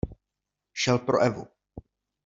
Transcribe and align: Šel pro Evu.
Šel 0.73 0.99
pro 1.05 1.21
Evu. 1.27 1.47